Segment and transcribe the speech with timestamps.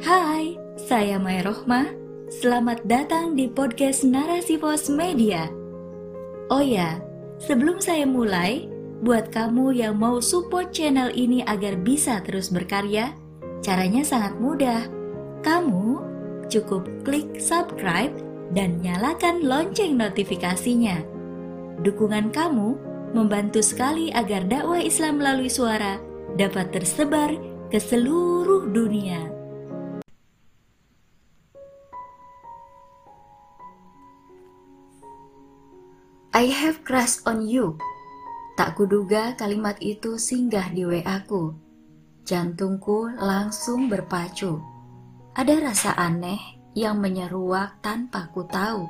[0.00, 1.92] Hai, saya Maya Rohmah.
[2.32, 5.52] Selamat datang di podcast Narasi Pos Media.
[6.48, 7.04] Oh ya,
[7.36, 8.64] sebelum saya mulai,
[9.04, 13.12] buat kamu yang mau support channel ini agar bisa terus berkarya,
[13.60, 14.88] caranya sangat mudah.
[15.44, 16.00] Kamu
[16.48, 18.16] cukup klik subscribe
[18.56, 20.96] dan nyalakan lonceng notifikasinya.
[21.84, 22.72] Dukungan kamu
[23.12, 26.00] membantu sekali agar dakwah Islam melalui suara
[26.40, 27.36] dapat tersebar
[27.68, 29.39] ke seluruh dunia.
[36.40, 37.76] I have crush on you.
[38.56, 41.52] Tak kuduga kalimat itu singgah di WA-ku.
[42.24, 44.56] Jantungku langsung berpacu.
[45.36, 46.40] Ada rasa aneh
[46.72, 48.88] yang menyeruak tanpa ku tahu.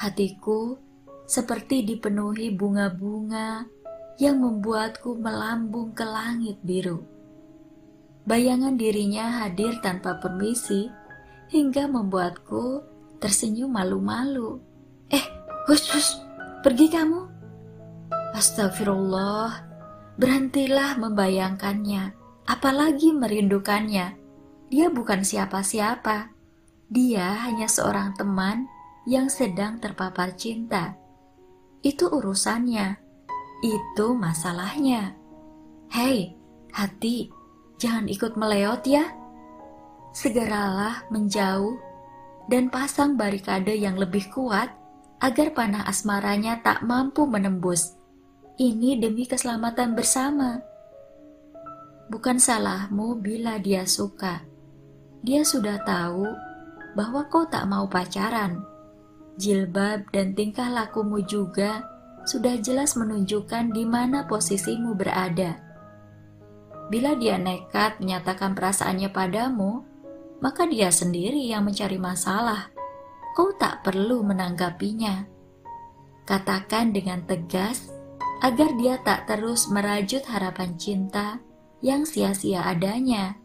[0.00, 0.80] Hatiku
[1.28, 3.68] seperti dipenuhi bunga-bunga
[4.16, 7.04] yang membuatku melambung ke langit biru.
[8.24, 10.88] Bayangan dirinya hadir tanpa permisi
[11.52, 12.80] hingga membuatku
[13.20, 14.56] tersenyum malu-malu.
[15.12, 16.21] Eh, Hus, hus,
[16.62, 17.20] pergi kamu.
[18.38, 19.66] Astagfirullah,
[20.14, 22.14] berhentilah membayangkannya,
[22.46, 24.14] apalagi merindukannya.
[24.70, 26.32] Dia bukan siapa-siapa.
[26.88, 28.70] Dia hanya seorang teman
[29.04, 30.96] yang sedang terpapar cinta.
[31.82, 32.96] Itu urusannya.
[33.60, 35.18] Itu masalahnya.
[35.90, 36.38] Hei,
[36.72, 37.28] hati,
[37.76, 39.10] jangan ikut meleot ya.
[40.14, 41.76] Segeralah menjauh
[42.46, 44.81] dan pasang barikade yang lebih kuat
[45.22, 47.94] agar panah asmaranya tak mampu menembus.
[48.58, 50.58] Ini demi keselamatan bersama.
[52.10, 54.42] Bukan salahmu bila dia suka.
[55.22, 56.26] Dia sudah tahu
[56.98, 58.66] bahwa kau tak mau pacaran.
[59.38, 61.86] Jilbab dan tingkah lakumu juga
[62.26, 65.56] sudah jelas menunjukkan di mana posisimu berada.
[66.90, 69.86] Bila dia nekat menyatakan perasaannya padamu,
[70.42, 72.68] maka dia sendiri yang mencari masalah
[73.32, 75.24] kau tak perlu menanggapinya.
[76.28, 77.90] Katakan dengan tegas
[78.44, 81.40] agar dia tak terus merajut harapan cinta
[81.82, 83.38] yang sia-sia adanya.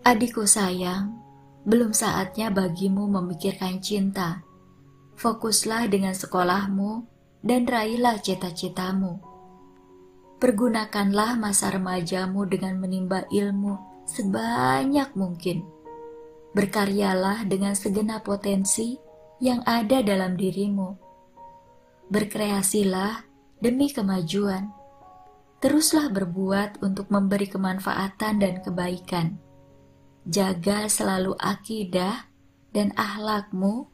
[0.00, 1.14] Adikku sayang,
[1.68, 4.42] belum saatnya bagimu memikirkan cinta.
[5.20, 7.04] Fokuslah dengan sekolahmu
[7.44, 9.20] dan raihlah cita-citamu.
[10.40, 13.76] Pergunakanlah masa remajamu dengan menimba ilmu
[14.08, 15.79] sebanyak mungkin
[16.50, 18.98] Berkaryalah dengan segenap potensi
[19.38, 20.98] yang ada dalam dirimu.
[22.10, 23.22] Berkreasilah
[23.62, 24.66] demi kemajuan.
[25.62, 29.38] Teruslah berbuat untuk memberi kemanfaatan dan kebaikan.
[30.26, 32.26] Jaga selalu akidah
[32.74, 33.86] dan ahlakmu,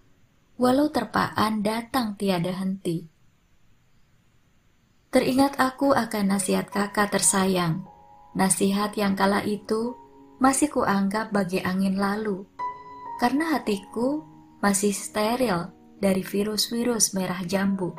[0.57, 3.05] walau terpaan datang tiada henti.
[5.13, 7.85] Teringat aku akan nasihat kakak tersayang,
[8.33, 9.97] nasihat yang kala itu
[10.37, 12.45] masih kuanggap bagi angin lalu,
[13.17, 14.25] karena hatiku
[14.61, 17.97] masih steril dari virus-virus merah jambu.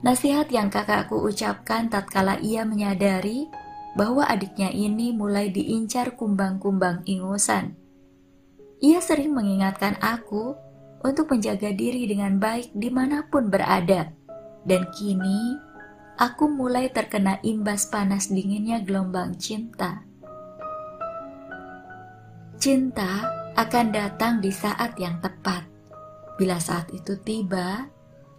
[0.00, 3.48] Nasihat yang kakakku ucapkan tatkala ia menyadari
[3.96, 7.76] bahwa adiknya ini mulai diincar kumbang-kumbang ingusan.
[8.80, 10.56] Ia sering mengingatkan aku
[11.04, 14.08] untuk menjaga diri dengan baik di mana pun berada.
[14.64, 15.56] Dan kini,
[16.16, 20.09] aku mulai terkena imbas panas dinginnya gelombang cinta.
[22.60, 23.24] Cinta
[23.56, 25.64] akan datang di saat yang tepat.
[26.36, 27.88] Bila saat itu tiba,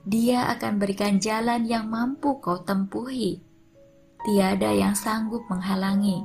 [0.05, 3.41] dia akan berikan jalan yang mampu kau tempuhi.
[4.21, 6.21] Tiada yang sanggup menghalangi.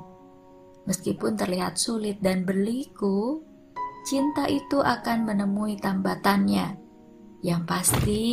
[0.84, 3.40] Meskipun terlihat sulit dan berliku,
[4.04, 6.76] cinta itu akan menemui tambatannya.
[7.40, 8.24] Yang pasti,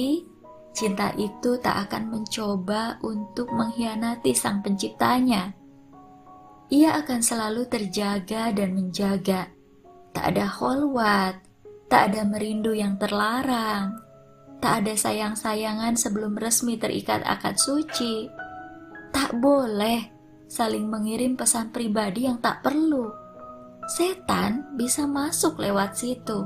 [0.75, 5.62] cinta itu tak akan mencoba untuk mengkhianati sang penciptanya
[6.73, 9.53] ia akan selalu terjaga dan menjaga.
[10.09, 11.37] Tak ada holwat,
[11.85, 14.01] tak ada merindu yang terlarang,
[14.57, 18.25] tak ada sayang-sayangan sebelum resmi terikat akad suci.
[19.13, 20.01] Tak boleh
[20.49, 23.05] saling mengirim pesan pribadi yang tak perlu.
[23.85, 26.41] Setan bisa masuk lewat situ.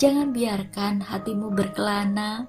[0.00, 2.48] Jangan biarkan hatimu berkelana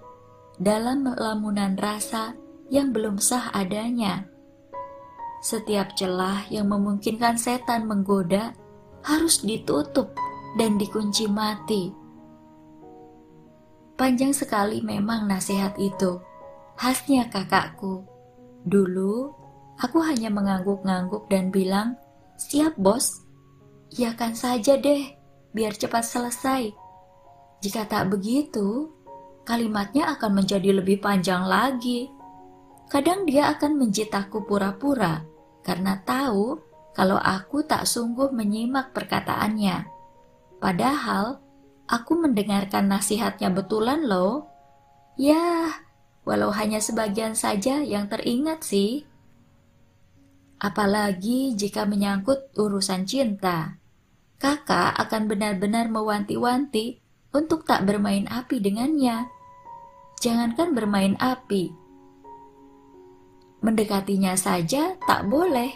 [0.56, 2.32] dalam lamunan rasa
[2.72, 4.35] yang belum sah adanya
[5.44, 8.56] setiap celah yang memungkinkan setan menggoda
[9.06, 10.14] harus ditutup
[10.58, 11.94] dan dikunci mati.
[13.96, 16.20] Panjang sekali memang nasihat itu,
[16.76, 18.04] khasnya kakakku.
[18.68, 19.32] Dulu,
[19.80, 21.96] aku hanya mengangguk-ngangguk dan bilang,
[22.36, 23.24] siap bos,
[23.96, 25.16] iakan saja deh,
[25.56, 26.76] biar cepat selesai.
[27.64, 28.92] Jika tak begitu,
[29.48, 32.12] kalimatnya akan menjadi lebih panjang lagi.
[32.86, 35.26] Kadang dia akan mencitaku pura-pura,
[35.66, 36.62] karena tahu
[36.94, 39.90] kalau aku tak sungguh menyimak perkataannya.
[40.62, 41.42] Padahal
[41.90, 44.48] aku mendengarkan nasihatnya betulan loh.
[45.20, 45.76] Ya,
[46.24, 49.04] walau hanya sebagian saja yang teringat sih.
[50.62, 53.78] Apalagi jika menyangkut urusan cinta.
[54.36, 57.00] Kakak akan benar-benar mewanti-wanti
[57.32, 59.28] untuk tak bermain api dengannya.
[60.20, 61.72] Jangankan bermain api,
[63.66, 65.74] Mendekatinya saja tak boleh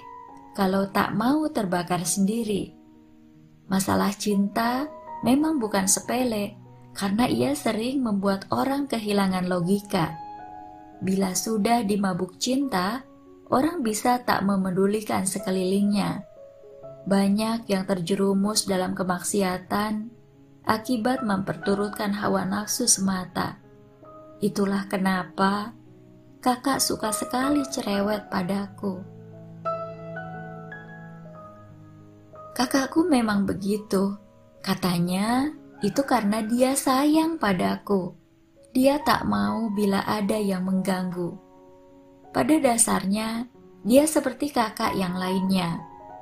[0.53, 2.69] kalau tak mau terbakar sendiri.
[3.65, 4.85] Masalah cinta
[5.25, 6.53] memang bukan sepele
[6.93, 10.13] karena ia sering membuat orang kehilangan logika.
[11.01, 13.01] Bila sudah dimabuk cinta,
[13.49, 16.21] orang bisa tak memedulikan sekelilingnya.
[17.09, 20.13] Banyak yang terjerumus dalam kemaksiatan
[20.61, 23.57] akibat memperturutkan hawa nafsu semata.
[24.45, 25.73] Itulah kenapa
[26.39, 29.03] kakak suka sekali cerewet padaku.
[32.55, 34.15] Kakakku memang begitu.
[34.63, 35.51] Katanya
[35.83, 38.15] itu karena dia sayang padaku.
[38.71, 41.35] Dia tak mau bila ada yang mengganggu.
[42.31, 43.47] Pada dasarnya,
[43.83, 45.81] dia seperti kakak yang lainnya,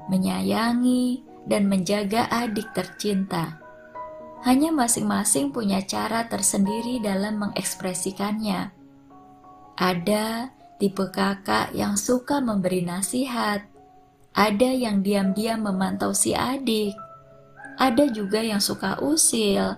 [0.09, 3.59] menyayangi dan menjaga adik tercinta.
[4.45, 8.76] Hanya masing-masing punya cara tersendiri dalam mengekspresikannya.
[9.77, 10.49] Ada
[10.81, 13.61] tipe kakak yang suka memberi nasihat,
[14.33, 16.97] ada yang diam-diam memantau si adik,
[17.77, 19.77] ada juga yang suka usil,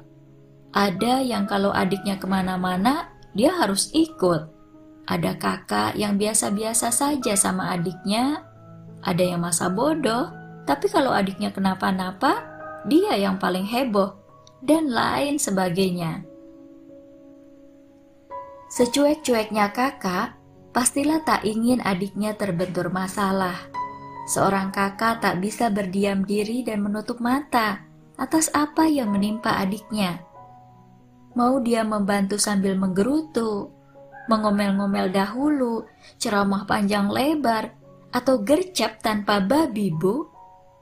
[0.71, 4.47] ada yang kalau adiknya ke mana-mana dia harus ikut.
[5.09, 8.45] Ada kakak yang biasa-biasa saja sama adiknya,
[9.01, 10.29] ada yang masa bodoh,
[10.69, 12.45] tapi kalau adiknya kenapa-napa,
[12.85, 14.15] dia yang paling heboh,
[14.61, 16.28] dan lain sebagainya.
[18.69, 20.37] Secuek-cueknya kakak,
[20.69, 23.57] pastilah tak ingin adiknya terbentur masalah.
[24.29, 27.81] Seorang kakak tak bisa berdiam diri dan menutup mata
[28.13, 30.21] atas apa yang menimpa adiknya.
[31.33, 33.73] Mau dia membantu sambil menggerutu,
[34.29, 35.89] mengomel-ngomel dahulu,
[36.21, 37.73] ceramah panjang lebar,
[38.13, 40.29] atau gercep tanpa babi bu,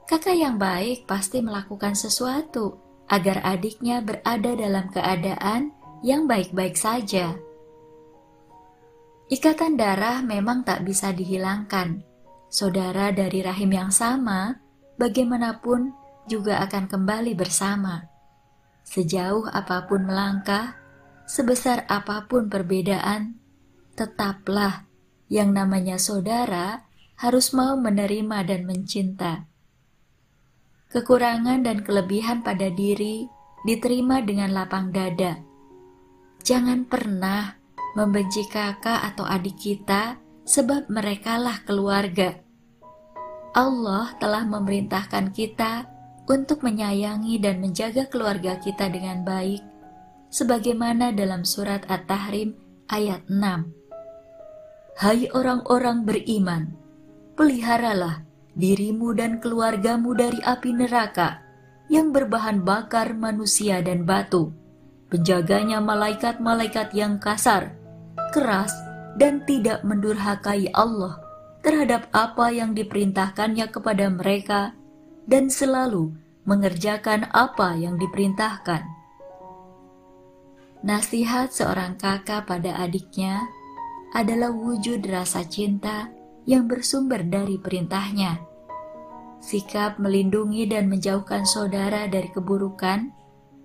[0.04, 2.76] kakak yang baik pasti melakukan sesuatu
[3.08, 5.72] agar adiknya berada dalam keadaan
[6.04, 7.47] yang baik-baik saja.
[9.28, 12.00] Ikatan darah memang tak bisa dihilangkan.
[12.48, 14.56] Saudara dari rahim yang sama,
[14.96, 15.92] bagaimanapun
[16.24, 18.08] juga akan kembali bersama.
[18.88, 20.80] Sejauh apa pun melangkah,
[21.28, 23.36] sebesar apa pun perbedaan,
[23.92, 24.88] tetaplah
[25.28, 26.88] yang namanya saudara
[27.20, 29.44] harus mau menerima dan mencinta.
[30.88, 33.28] Kekurangan dan kelebihan pada diri
[33.68, 35.36] diterima dengan lapang dada.
[36.40, 37.57] Jangan pernah
[37.98, 42.38] membenci kakak atau adik kita sebab merekalah keluarga.
[43.58, 45.90] Allah telah memerintahkan kita
[46.30, 49.58] untuk menyayangi dan menjaga keluarga kita dengan baik,
[50.30, 52.54] sebagaimana dalam surat At-Tahrim
[52.86, 55.02] ayat 6.
[55.02, 56.78] Hai orang-orang beriman,
[57.34, 58.22] peliharalah
[58.58, 61.42] dirimu dan keluargamu dari api neraka
[61.86, 64.52] yang berbahan bakar manusia dan batu.
[65.08, 67.77] Penjaganya malaikat-malaikat yang kasar,
[68.30, 68.72] keras,
[69.18, 71.18] dan tidak mendurhakai Allah
[71.60, 74.72] terhadap apa yang diperintahkannya kepada mereka
[75.26, 76.14] dan selalu
[76.48, 78.86] mengerjakan apa yang diperintahkan.
[80.86, 83.42] Nasihat seorang kakak pada adiknya
[84.14, 86.08] adalah wujud rasa cinta
[86.46, 88.40] yang bersumber dari perintahnya.
[89.42, 93.10] Sikap melindungi dan menjauhkan saudara dari keburukan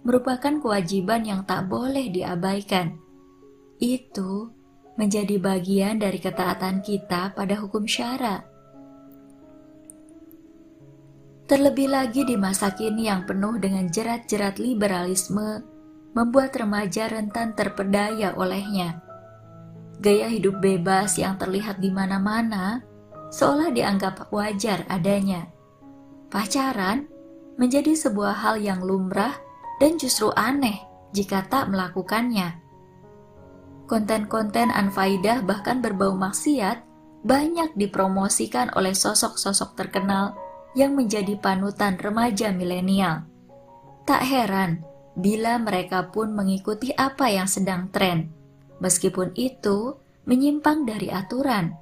[0.04, 3.03] merupakan kewajiban yang tak boleh diabaikan.
[3.84, 4.56] Itu
[4.96, 8.48] menjadi bagian dari ketaatan kita pada hukum syara.
[11.44, 15.68] Terlebih lagi di masa kini yang penuh dengan jerat-jerat liberalisme,
[16.16, 19.04] membuat remaja rentan terpedaya olehnya.
[20.00, 22.80] Gaya hidup bebas yang terlihat di mana-mana
[23.36, 25.52] seolah dianggap wajar adanya.
[26.32, 27.04] Pacaran
[27.60, 29.36] menjadi sebuah hal yang lumrah
[29.84, 30.80] dan justru aneh
[31.12, 32.63] jika tak melakukannya.
[33.84, 36.82] Konten-konten anfaidah bahkan berbau maksiat
[37.24, 40.36] banyak dipromosikan oleh sosok-sosok terkenal
[40.76, 43.28] yang menjadi panutan remaja milenial.
[44.04, 44.84] Tak heran
[45.16, 48.32] bila mereka pun mengikuti apa yang sedang tren,
[48.84, 49.96] meskipun itu
[50.28, 51.76] menyimpang dari aturan.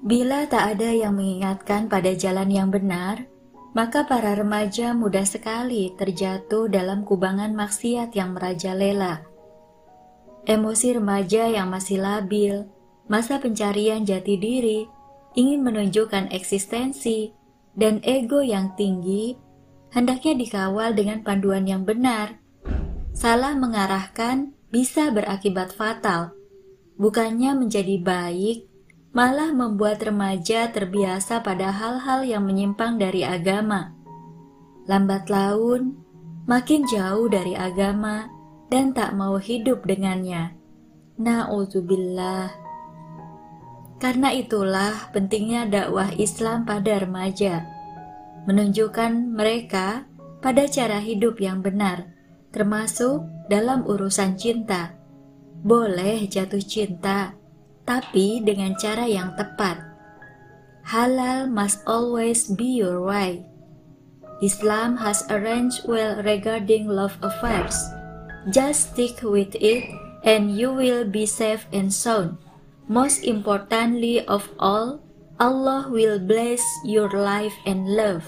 [0.00, 3.28] Bila tak ada yang mengingatkan pada jalan yang benar,
[3.76, 9.30] maka para remaja mudah sekali terjatuh dalam kubangan maksiat yang merajalela
[10.50, 12.66] emosi remaja yang masih labil,
[13.06, 14.90] masa pencarian jati diri,
[15.38, 17.30] ingin menunjukkan eksistensi
[17.78, 19.38] dan ego yang tinggi,
[19.94, 22.42] hendaknya dikawal dengan panduan yang benar.
[23.14, 26.34] Salah mengarahkan bisa berakibat fatal,
[26.98, 28.66] bukannya menjadi baik,
[29.14, 33.94] malah membuat remaja terbiasa pada hal-hal yang menyimpang dari agama.
[34.90, 35.94] Lambat laun,
[36.50, 38.39] makin jauh dari agama
[38.70, 40.54] dan tak mau hidup dengannya.
[41.20, 42.48] Na'udzubillah.
[44.00, 47.68] Karena itulah pentingnya dakwah Islam pada remaja,
[48.48, 50.08] menunjukkan mereka
[50.40, 52.08] pada cara hidup yang benar,
[52.48, 54.96] termasuk dalam urusan cinta.
[55.60, 57.36] Boleh jatuh cinta,
[57.84, 59.84] tapi dengan cara yang tepat.
[60.88, 63.44] Halal must always be your way.
[64.40, 67.76] Islam has arranged well regarding love affairs.
[68.48, 69.84] Just stick with it
[70.24, 72.40] and you will be safe and sound.
[72.88, 75.04] Most importantly of all,
[75.36, 78.24] Allah will bless your life and love.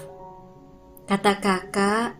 [1.09, 2.17] Kata kakak,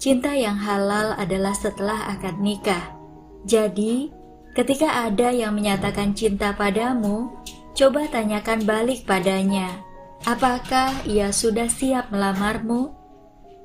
[0.00, 2.96] cinta yang halal adalah setelah akad nikah.
[3.44, 4.08] Jadi,
[4.56, 7.30] ketika ada yang menyatakan cinta padamu,
[7.76, 9.84] coba tanyakan balik padanya.
[10.24, 12.92] Apakah ia sudah siap melamarmu?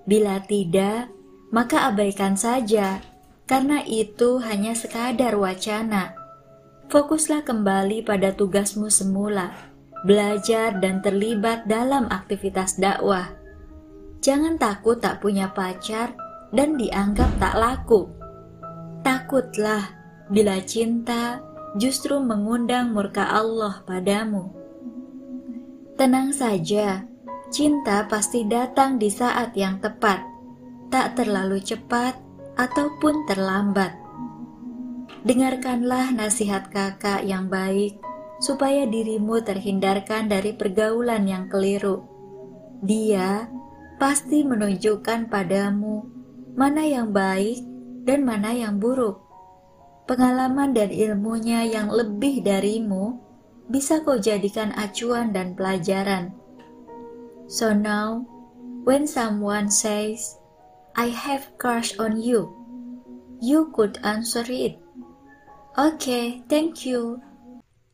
[0.03, 1.07] Bila tidak,
[1.49, 3.01] maka abaikan saja,
[3.49, 6.19] karena itu hanya sekadar wacana
[6.89, 9.53] fokuslah kembali pada tugasmu semula,
[10.03, 13.29] belajar dan terlibat dalam aktivitas dakwah.
[14.19, 16.17] Jangan takut tak punya pacar
[16.51, 18.09] dan dianggap tak laku.
[19.05, 19.95] Takutlah
[20.27, 21.39] bila cinta
[21.77, 24.51] justru mengundang murka Allah padamu.
[25.95, 27.05] Tenang saja,
[27.53, 30.25] cinta pasti datang di saat yang tepat,
[30.89, 32.17] tak terlalu cepat
[32.59, 33.95] ataupun terlambat.
[35.23, 37.95] Dengarkanlah nasihat kakak yang baik,
[38.43, 42.03] supaya dirimu terhindarkan dari pergaulan yang keliru.
[42.83, 43.47] Dia
[43.99, 46.07] pasti menunjukkan padamu
[46.55, 47.63] mana yang baik
[48.07, 49.23] dan mana yang buruk.
[50.07, 53.19] Pengalaman dan ilmunya yang lebih darimu
[53.69, 56.33] bisa kau jadikan acuan dan pelajaran.
[57.51, 58.23] So now,
[58.87, 60.38] when someone says,
[60.97, 62.49] I have crush on you,
[63.41, 64.79] you could answer it.
[65.77, 67.21] Okay, thank you.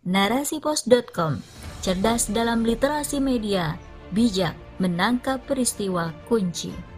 [0.05, 1.41] Narasipos.com,
[1.81, 3.77] cerdas dalam literasi media,
[4.13, 6.94] bijak menangkap peristiwa kunci.